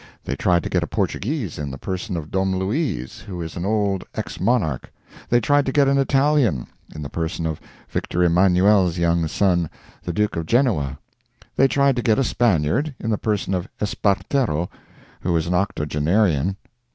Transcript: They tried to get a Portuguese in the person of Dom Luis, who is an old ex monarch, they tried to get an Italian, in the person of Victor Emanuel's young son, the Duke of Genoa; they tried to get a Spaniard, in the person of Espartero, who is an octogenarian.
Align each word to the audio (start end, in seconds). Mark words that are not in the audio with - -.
They 0.23 0.35
tried 0.35 0.63
to 0.63 0.69
get 0.71 0.81
a 0.81 0.87
Portuguese 0.87 1.59
in 1.59 1.69
the 1.69 1.77
person 1.77 2.17
of 2.17 2.31
Dom 2.31 2.55
Luis, 2.55 3.19
who 3.19 3.39
is 3.39 3.55
an 3.55 3.65
old 3.67 4.03
ex 4.15 4.39
monarch, 4.39 4.91
they 5.29 5.39
tried 5.39 5.67
to 5.67 5.71
get 5.71 5.87
an 5.87 5.99
Italian, 5.99 6.65
in 6.95 7.03
the 7.03 7.07
person 7.09 7.45
of 7.45 7.61
Victor 7.87 8.23
Emanuel's 8.23 8.97
young 8.97 9.27
son, 9.27 9.69
the 10.01 10.11
Duke 10.11 10.35
of 10.35 10.47
Genoa; 10.47 10.97
they 11.55 11.67
tried 11.67 11.95
to 11.97 12.01
get 12.01 12.17
a 12.17 12.23
Spaniard, 12.23 12.95
in 12.99 13.11
the 13.11 13.17
person 13.19 13.53
of 13.53 13.67
Espartero, 13.79 14.71
who 15.19 15.37
is 15.37 15.45
an 15.45 15.53
octogenarian. 15.53 16.55